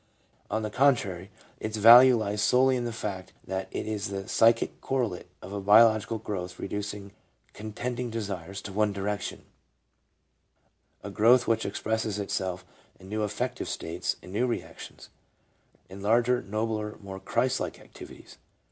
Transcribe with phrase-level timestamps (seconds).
[0.49, 1.29] On the contrary,
[1.59, 5.61] its value lies solely in the fact that it is the psychic correlate of a
[5.61, 7.11] biological growth reducing
[7.53, 9.43] contending desires to one direction;
[11.03, 12.65] a growth which ex presses itself
[12.99, 15.09] in new affective states and new reactions;
[15.87, 18.39] in larger, nobler, more Christ like activities.